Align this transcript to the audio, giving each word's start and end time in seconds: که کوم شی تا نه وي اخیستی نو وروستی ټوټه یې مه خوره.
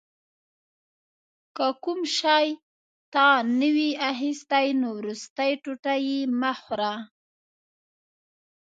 که 1.55 1.67
کوم 1.83 2.01
شی 2.17 2.47
تا 3.13 3.27
نه 3.59 3.69
وي 3.75 3.89
اخیستی 4.11 4.67
نو 4.79 4.89
وروستی 4.99 5.51
ټوټه 5.63 5.93
یې 6.07 6.19
مه 6.39 6.51
خوره. 6.61 6.93